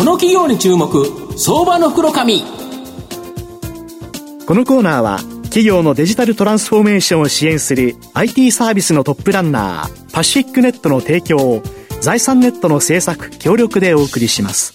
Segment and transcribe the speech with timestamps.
[0.00, 0.88] この企業に注目
[1.36, 2.46] 相場の袋紙こ
[4.54, 11.62] のコーナーは企業のデジタルトランスフォーメーションを支援する IT サービスのトップランナーパシフィックネットの提供を
[12.00, 14.72] 財産ネットの制作協力でお送りします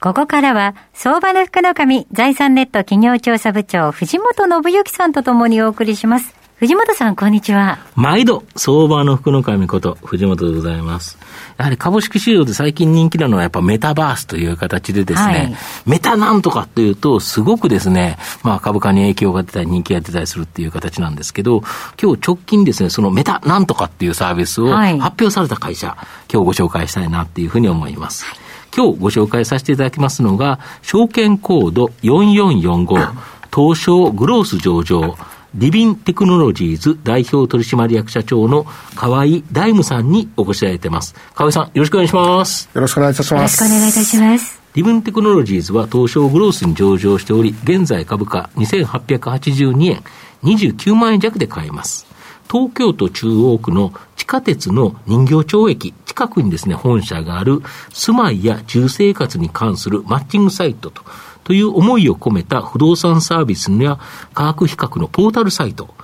[0.00, 6.41] ここからは、相場の福の神、財産ネット企業調査部長、藤本信之さんとともにお送りします。
[6.62, 7.80] 藤本さん、こんにちは。
[7.96, 11.18] 毎度、相場の福の神こと、藤本でございます。
[11.58, 15.56] やはり株式市場で最近人気なのはやっぱメタバースという形でですね、はい、
[15.86, 21.64] メタなんとかっていうと、すごくですね、まあ株価に影響が出たり人気が出たりするっていう形なんですけど、
[22.00, 25.96] 今日直近ですね、そのメタなんとかっていうサービスを発表された会社、はい、
[26.32, 28.24] 今日ご紹介したいなっていうふうに思います。
[28.24, 28.36] はい
[28.74, 33.10] 今日ご紹介させていただきますのが、証券コード4445、
[33.54, 35.18] 東証グロース上場、
[35.54, 38.64] リビンテクノロジーズ代表取締役社長の
[38.96, 41.14] 河合大夢さんにお越しいただいています。
[41.34, 42.70] 河合さん、よろしくお願いします。
[42.72, 43.62] よろしくお願いいたします。
[43.62, 44.62] よろしくお願いいたします。
[44.74, 50.02] リブンテクノロジーズは東証グロースに上場しており、現在株価2882円、
[50.42, 52.06] 29万円弱で買えます。
[52.50, 61.02] 東京都中央区の地下鉄の人形町駅近くにですね、本社がある住まいや住生活に関するマッチングサイトと、
[61.44, 63.98] という思いを込めた不動産サービスや
[64.34, 65.94] 価格比較のポータルサイト、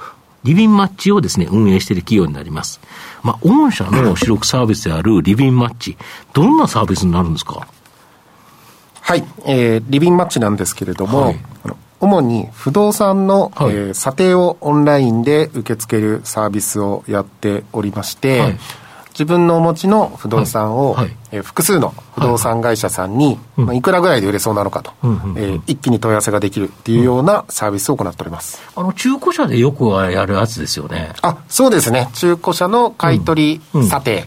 [0.44, 2.80] リビンマッチをですね、運営している企業になります。
[3.22, 5.96] まあ、御社の主力サービスであるリビンマッチ、
[6.32, 7.66] どんなサービスになるんですか？
[9.00, 11.40] はい、えー、リビンマッチなんですけれども、はい、
[12.00, 18.58] 主に不動産の、はい、えー、査定をオンラインで受け付けるサービスをやっておりまして、はい、
[19.18, 28.62] 自分のお持ちの不動産を、はい、えー、複数の不動産会社さんに、はいまあ、いくらぐらいで売れそうなのかと、うん、えー、一気に問い合わせができるっていうようなサービスを行っております。
[28.76, 31.14] あの、中古車でよくやるやつですよね。
[31.22, 32.08] あ、そうですね。
[32.14, 34.24] 中古車の買い取り査定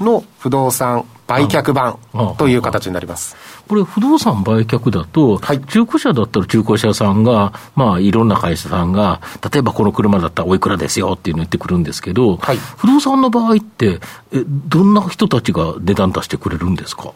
[0.00, 1.98] の不動産売却版
[2.36, 3.36] という形になります。
[3.68, 9.20] これ、不動産売却だと、はい、中古車だったら中古車屋さんが、まあ、いろんな会社さんが、
[9.52, 14.00] 例えばこの車だったらおいくらですよっていうのを言ってくるんですけど、はい、不動産の場合って、
[14.32, 17.12] え、どんな人たちが値段出してくれるんですか？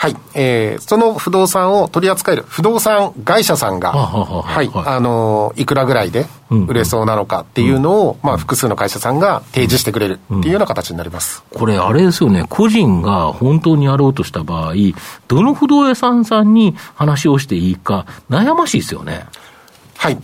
[0.00, 0.16] はい。
[0.32, 4.70] えー、その不動産を取り扱える不動産会社さんが、はい。
[4.72, 11.44] あのいくらぐらいで売れそうなのかっていうのを、まあ、複数の会社さんが提示してくれるっていうような形になります。
[11.52, 12.46] これ、あれですよね。
[12.48, 14.74] 個人が本当にやろうとした場合、
[15.28, 19.26] どの不動産さんに話をしていいか、悩ましいですよね。
[19.98, 20.18] はい。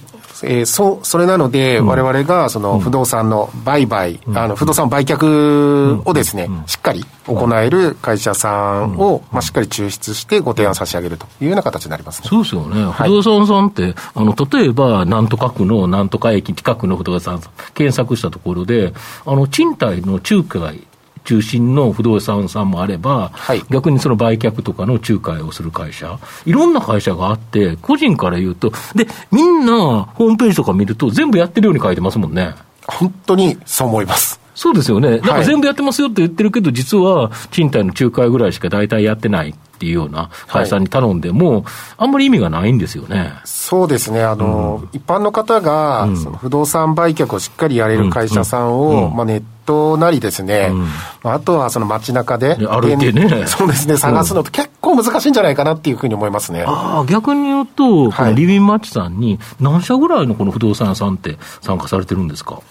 [0.44, 17.40] えー、そそれなので、われわれがその不動産の売買、うん、あの不動産売却をですね、しっかり行える会社さんを、まあ、しっかり抽出してご提案差し上げるというような形になります、ね、そうですよね、不動産さんって、あの例えば、なんとか区のなんとか駅近くの不動産
[17.74, 18.92] 検索したところで、
[19.24, 20.86] あの賃貸の仲介
[21.26, 32.54] 中心の不動産さんもあれば、はい、逆にその売却とかの仲介をする会社、いろんな会社があって、個人から言うと、で、みんなホームページとか見ると、全部やってるように書いてますもんね。
[32.86, 34.45] 本当にそう思います。
[34.56, 35.18] そうですよね。
[35.18, 41.64] なんか全部やってますよって言ってるけど、実は賃貸の仲介ぐらいしか大体やってないっていうような会社に頼んでも、はい、
[41.98, 43.34] あんまり意味がないんですよね。
[43.44, 44.22] そうですね。
[44.22, 53.44] あの、うん、一般の方が、うん、その不動産売却をしっかりやれる会社さんを、うん、まあネットなりですね、うん、あとはその街中で、歩いてね。
[53.46, 56.64] そうですね、探すのって結構難しいんじゃないかなっていうふうに思いますね。
[56.66, 62.54] ああ、逆に言うと、このリビンマッチさんに、何社ぐらいのこの不動産屋さんって参加されてるんですか？
[62.54, 62.62] はい、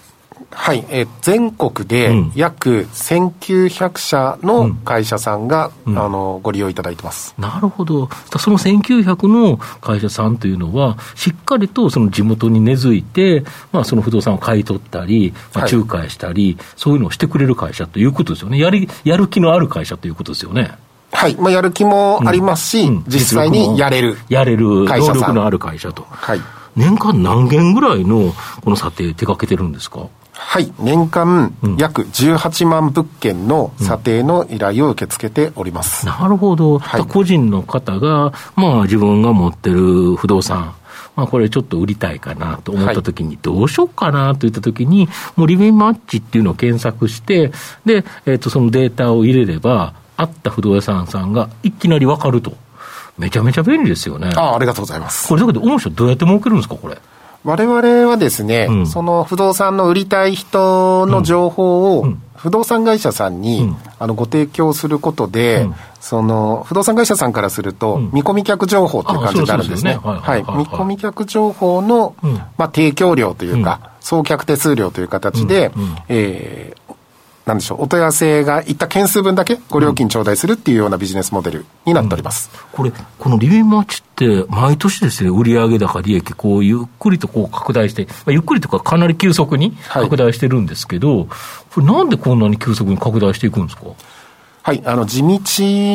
[0.90, 7.34] えー、全国で約1900社の会社さんが、うん、あのご利用いただいてます。
[7.38, 8.08] なるほど。
[8.38, 18.58] その1900の会社さんというのは、しっかりとその地元に根付いて、まあ、その不動産を買い取ったり、まあ、仲介したり、はい、そういうのをしてくれる会社ということですよね。
[18.58, 20.72] やり、やる気のある会社ということですよね。
[21.12, 21.36] はい。
[21.36, 24.18] まあ、やる気もありますし、うんうん、実際にやれる。
[24.28, 26.06] やれる、能力のある会社と。
[26.08, 26.40] はい。
[26.76, 30.08] 年間何件ぐらいのこの査定手掛けてるんですか？
[30.38, 36.06] はい、年間約18万物件の査定の依頼を受け付けております。
[36.06, 40.74] うん、なるほど、はい、個人の方が、まあ、自分が持ってる不動産、
[41.16, 47.50] まあ、これちょっと売りたいかなと思ったときに、どうしようかなといったときに、もうリビンマッチっていうのを検索して、
[47.86, 52.52] で、えっ、ー、と、そのデータを入れれば、あった不動産さんがいきなりわかると。
[53.18, 54.30] めちゃめちゃ便利ですよね。
[54.36, 55.28] ああ、ありがとうございます。
[55.28, 56.98] これだけど、御社どうやって儲けるんですか、これ。
[57.46, 69.94] 我々はですね、うん、その不動産の売りたい人の情報を、不動産会社さんに、うん、あのご提供すすることで、うん、その不動産会社さんからすると、見込み客情報という感じになるんですね。
[70.02, 70.40] はい。
[70.42, 72.16] 見込み客情報の、
[72.58, 75.70] まあ、提供料というか、送客手数料という形で、
[76.08, 76.85] えー、
[77.46, 82.50] なんでしょう、お問い合わせがいった件数分だけご料金頂戴するっていうようなビジネスモデルになっております。
[82.52, 91.26] うん、これ、このリビンマッチって、毎年ですね、売上高、利益、こう、ゆっくりとこう拡大して、まあ、ゆっくりとかかなり急速に拡大してるんですけど、はい、
[91.72, 93.84] これなんでこんなに急速に拡大していくんですか？
[94.64, 95.38] はい、あの、地道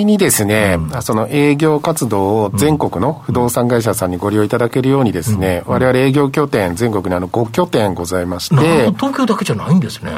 [0.05, 8.55] にですね、うん、その営業活動を全国の不動産会社さんにご利用いただけるようにですね、うん、我々営業拠点、全国にあの5拠点ございまして。
[8.93, 10.13] 東京だけじゃないんですね。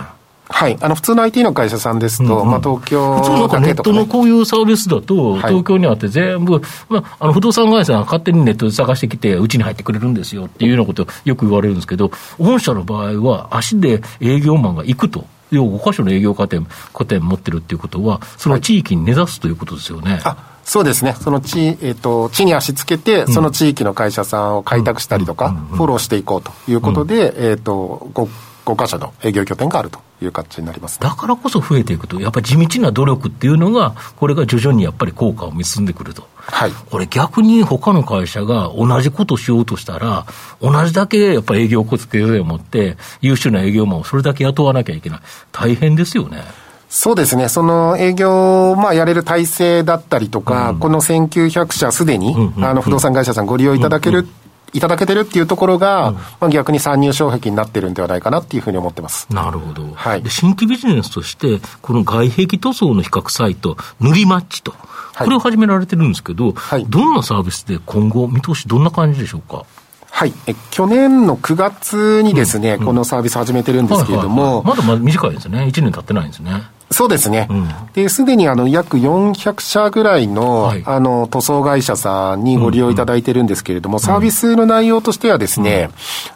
[0.50, 0.78] はい。
[0.82, 15.26] あの、普通の IT の会社さんですと、うんうん、まあ、東京普通なんかネットのこういうサービスだと、東京にあって全部、はい、まあ、あの、不動産会社が勝手にネットで探してきて、うちに入ってくれるんですよっていうようなことよく言われるんですけど、御社の場合は足で営業マンが行くと。
[15.52, 16.66] 要5箇所の営業拠点、
[16.98, 20.20] 拠点持ってるっていうことは、その地域に根ざすということですよね。
[20.24, 21.14] はいそうですね。
[21.20, 28.30] その地、えっ、ー、と、地に足つけて、その地域の会社さんを開拓したりとか、フォローしていこうということで、えっ、ー、と、5、
[28.66, 36.28] 5箇所の営業拠点があるという形になります、ね、だからこそ増えていくと、やっぱり地道な努力っていうのが、これが徐々にやっぱり効果を見進んでくると。
[36.36, 40.26] はい、これ逆に他の会社が同じことをしようとしたら、
[40.62, 45.20] 同じだけやっぱり営業コツ経済を持って、優秀な営業マンをそれだけ雇わなきゃいけない。
[45.52, 46.44] 大変ですよね。
[46.90, 47.50] そうですね。
[47.50, 54.28] その営業、まあ、やれる体制だったりとか、うん、この1900社すでに、うんうん、あの、不動産会社さんご利用いただける
[54.74, 59.28] いただけてるっていうところが、うん、まあ、逆に参入障壁になってるんではないかなっていうふうに思ってます。
[59.32, 59.88] なるほど。
[59.94, 60.24] はい。
[60.24, 64.74] で、新規ビジネスとして、この外壁塗装の比較サイト、塗りマッチと、
[65.18, 69.66] これを始められてるんですけど、はい、どんなサービスで今後、見通しどんな感じでしょうか？
[70.10, 70.34] はい。
[70.48, 75.64] え、去年の9月にですね、うんうん、このサービス始めてるんですけれども、はいはいはい、まだまだ短いですね。
[75.64, 76.64] 1年経ってないんですね。
[76.94, 77.48] そうですね。
[77.50, 85.90] うん、で、すでにあの、約400社ぐらいの、はい、あの、塗装会社さんにご利用いただいてるんですけれども、うんうん、サービスの内容としてはですね、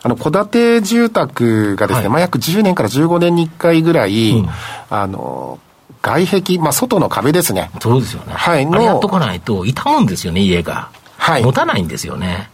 [0.04, 4.50] うん、あの、戸建て住宅がですね、はい、まあ、約10年から15年に1回ぐらい、うん、
[4.90, 5.60] あの、
[6.02, 7.70] 外壁、まあ、外の壁ですね。
[7.80, 8.34] そうですよね。
[8.34, 8.66] はい。
[8.66, 8.82] の。
[8.82, 10.90] やっとかないと、傷むんですよね、家が。
[11.18, 11.44] はい。
[11.44, 12.50] 持たないんですよね。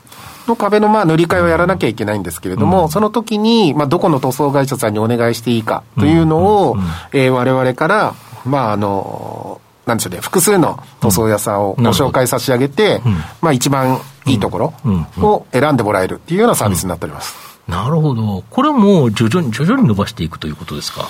[0.47, 6.77] の壁のまあ塗り替えをやらなきゃいけないんですけれども、うん、その時に、まあ、どこの塗装会社さんにお願いしていいかというのを、
[7.13, 8.13] えわれわれから、
[8.45, 14.73] まあ、あの、なんでしょうね、複数の塗装屋さんをご紹介差し上げて、うん、まあ一番いいところ
[15.21, 17.35] を選んでもらえるっていうようなサービスになっております。
[17.67, 18.43] なるほど。
[18.49, 21.05] これも徐々に徐々に伸ばしていくということですか？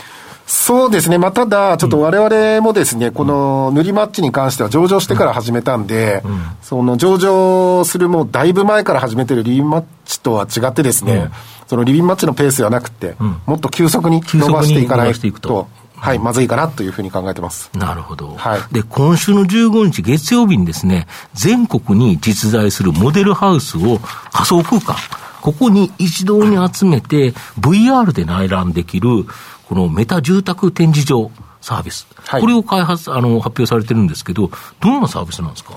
[0.46, 1.18] そうですね。
[1.18, 11.32] まあ、ただ、ちょっと我々もですね、うん、この塗りマッチに関しては上場してから始めたんで、うん、その上場するもうだいぶ前から始めてるリビンマッチとは違ってですね、うん、
[11.68, 15.68] そのリビンマッチのペースではなくて、もっと急速に伸ばしていかないと。
[15.96, 17.72] はい、まずいかなというふうに考えてます。
[17.74, 18.36] なるほど。
[18.36, 18.74] はい。
[18.74, 24.02] で、今週の15日月曜日にですね、全国に実在するモデルハウスを
[24.34, 24.98] 仮想空間、
[25.44, 29.26] ここに一堂に集めて VR で内覧できる、
[29.74, 32.06] このメタ住宅展示場サービス。
[32.28, 35.74] はい、これを開発、あの、発表されてるんですけど、どんなサービスなんですか？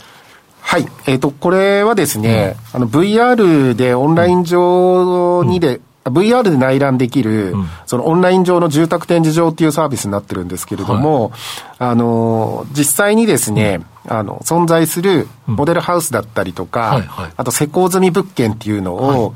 [0.61, 0.87] はい。
[1.07, 11.41] えっ、ー、と、これはですね、うん、あの、VR でオンライン上にで、VR で内覧できる、うん、そのオンライン上の住宅展示場っていうサービスになってるんですけれども、はい、
[11.79, 19.35] あの、実際にですね、うん、あの、存在するモデルハウスだったりとか、はいはい、あと施工済み物件っていうのを、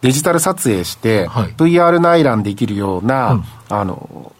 [0.00, 4.32] デジタル撮影して、はい、VR 内覧できるような、うん、あの、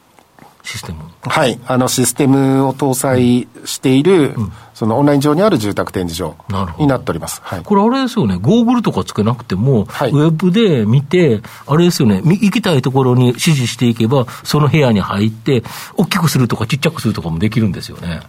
[0.62, 1.58] システムはい。
[1.66, 6.36] あの、システムを搭載している、うん、そのオンライン上にある住宅展示場
[6.78, 7.40] になっております。
[7.42, 15.62] はい、これあれですよね、ゴーグルとかつけなくても、はい、ウェブで見て、あれですよね、行きたいところに指示していけば、その部屋に入って、
[15.96, 18.20] 大きくするとかちっちゃくするとかもできるんですよね。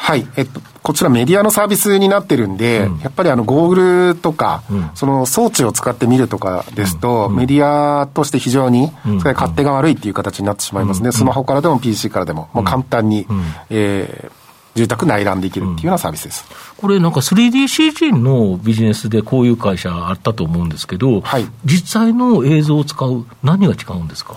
[0.00, 0.26] はい。
[0.36, 7.66] えっと、こちらメディアのサービスになってるんで、うん、やっぱりあの、ゴーグルとか、うん、その装置を使ってみるとかですと、うん、メディ
[8.00, 8.90] アとして非常に、
[9.20, 11.12] それ勝手が悪いっていう形になってしまいますね。
[11.12, 13.26] スマホからでも PC からでも、もう簡単に、
[13.70, 16.44] えー、住宅内覧できるっていうようなサービスです。
[16.76, 24.36] これなんか 3DCG のビジネスでこういう会社あったと思うんですけど、はい、実際の映像を使う何が違うんですか？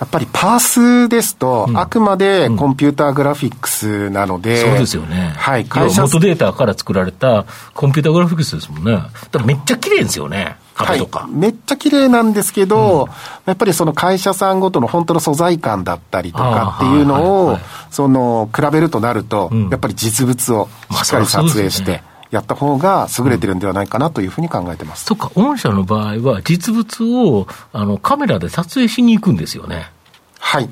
[0.00, 5.34] やっぱりパースですと、あくまでコンピューターグラフィックスなので、そうですよね。
[5.36, 5.64] はい。
[5.64, 8.92] 会社元データから作られたコンピューターグラフィックスですもんね。
[8.92, 10.56] だからめっちゃ綺麗ですよね。
[10.74, 11.20] 壁とか。
[11.20, 13.08] はい、めっちゃ綺麗なんですけど、うん、
[13.46, 17.58] やっぱりその会社さんごとの本当の素材感だったりとかっていうのを、
[17.90, 20.68] その、比べるとなると、うん、やっぱり実物を
[21.02, 25.04] しっかり撮影して、やった方が優れてるんではないかなというふうに考えてます。
[25.06, 29.90] そっか、御社の場合は実物をあのカメラで撮影しに行くんですよね。
[30.38, 30.68] はい。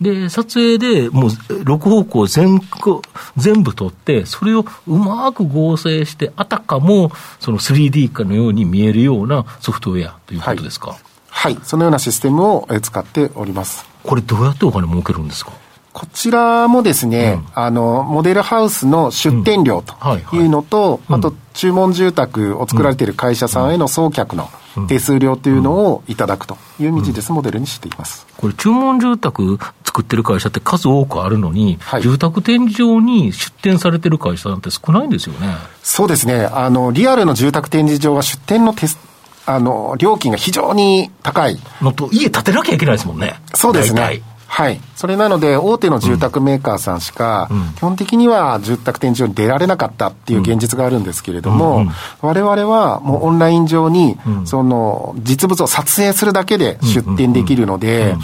[0.00, 2.60] で、撮影でもう6方向全
[3.36, 10.96] 全部撮って、それをうまく合成して、あたかもその 3D 化のように見えるようなソフトウェアということですか？
[11.28, 13.86] はい、はい、そのようなシステムを使っております。
[14.02, 15.52] これどうやってお金儲けるんですか？
[15.92, 19.94] こちらもですね、うん、あの、モデルハウスの出店料と
[20.34, 24.48] いうのと、あと、注文住宅を作られている会社さんへの送客の
[24.88, 28.26] 手数料というのをいただくというビジネスモデルにしています。
[28.38, 35.54] これ、注文住宅作ってる会社って数多くあるのに、はい、住宅展示場に出店されてる会社なんて少ないんですよね。
[35.82, 36.48] そうですね。
[36.50, 38.98] あの、リアルの住宅展示場は出店のテス
[39.44, 41.58] あの、料金が非常に高い。
[41.80, 43.34] のと、家建てなきゃいけないですもんね。
[43.54, 44.22] そうですね。
[44.54, 44.82] はい。
[44.96, 51.86] それなので、大手の住宅メーカーさんしか、基本的には住宅展示場に出られなかったっていう現実があるんですけれども、
[52.20, 58.14] 我々はもうオンライン上に、その、実物を撮影するだけで出展できるので、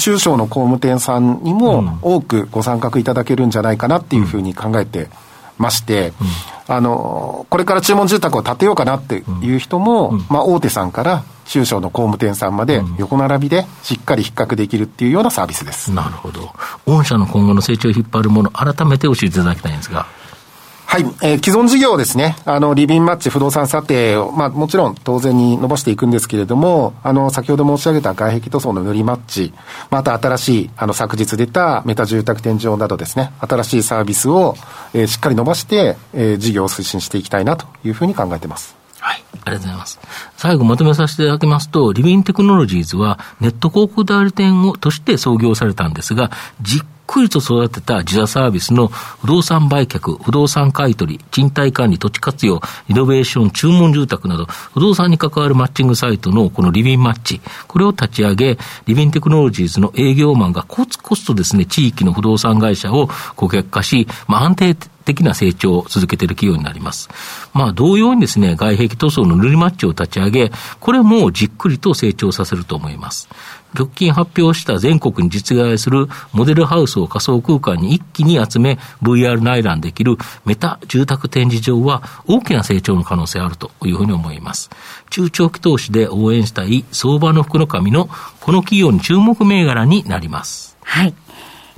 [0.00, 5.08] 中小の工務店さんにも多くご参画いただけるんじゃないかなっていうふうに考えて
[5.58, 6.12] まして、
[6.68, 15.92] あの、これから注文住宅を建てようかなっていう人も、まあ、大手さんから中小の工務店さんまで横並びでしっかり比較できるっていうようなサービスです。
[15.92, 16.52] なるほど。
[16.86, 20.06] 御社の今後の成長を引っ張るもの、改めて教えていただきたいんですが。
[20.98, 22.34] はい、えー、既存事業ですね。
[22.44, 29.54] あの、リビンマッチ不動産査定を、まあ、もちろん当然に伸ばしていくんですけれども、あの、先ほど申し上げた外壁塗装の塗りマッチ、
[29.90, 34.56] また新しい、あの、昨日出たメタ住宅天井などですね、新しいサービスを、
[34.92, 38.74] えー、しっかり伸ばして、えー、事業を推進していきたいなというふうに考えてます。
[38.98, 39.22] はい。
[39.32, 40.00] ありがとうございます。
[40.36, 64.76] 最後まとめさせていただきますと、リビンテクノロジーズはネット広告代理店をとして創業されたんですが、じっくりと育てた自社サービスの不動産売却、不動産買取、賃貸管理、土地活用、イノベーション、注文住宅など、不動産に関わるマッチングサイトのこのリビンマッチ、これを立ち上げ、リビンテクノロジーズの営業マンがコツコツとですね、地域の不動産会社を顧客化し、まあ、安定
[65.08, 67.08] 的な成長を続けている企業になります。
[67.54, 73.28] まあ、同様にですね、外壁塗装の塗りマッチを立ち上げ、これもじっくりと成長させると思います。
[73.74, 84.70] 直近発表した全国に実在するモデルハウスを仮想空間に一気に集め VR 内覧できるメタ住宅展示場は大きな成長の可能性あるというふうに思います。
[85.10, 88.08] 中長期投資で応援したい相場の福の神の
[88.40, 90.76] この企業に注目銘柄になります。
[90.82, 91.14] はい。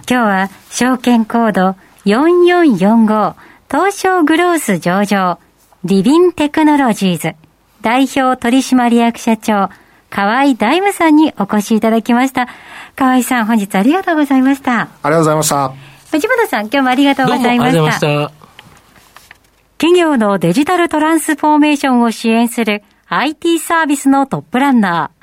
[0.08, 3.34] 今日は証券コード4445
[3.70, 5.38] 東証グロース上場
[5.84, 7.34] リビンテクノロジーズ
[7.82, 9.68] 代表取締役社長
[10.10, 12.48] 河合大夢さんにお越しいただきました。
[12.96, 14.80] 河合さん、本日ありがとうございました。
[14.80, 15.72] ありがとうございました。
[16.10, 17.92] 藤本さん、今日もありがとうございました。
[17.92, 18.32] した
[19.78, 25.20] 企業のデジタルトランスフォーメーションを支援する IT サービスのトップランナー。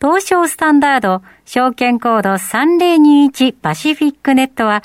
[0.00, 4.84] 東証スタンダード、証券コード3021パシフィックネットは、